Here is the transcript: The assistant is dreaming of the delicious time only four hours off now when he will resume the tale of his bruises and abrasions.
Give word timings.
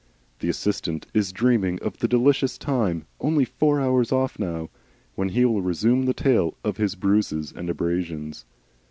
The 0.39 0.49
assistant 0.49 1.05
is 1.13 1.31
dreaming 1.31 1.77
of 1.83 1.99
the 1.99 2.07
delicious 2.07 2.57
time 2.57 3.05
only 3.19 3.45
four 3.45 3.79
hours 3.79 4.11
off 4.11 4.39
now 4.39 4.69
when 5.13 5.29
he 5.29 5.45
will 5.45 5.61
resume 5.61 6.05
the 6.05 6.13
tale 6.15 6.57
of 6.63 6.77
his 6.77 6.95
bruises 6.95 7.53
and 7.55 7.69
abrasions. 7.69 8.43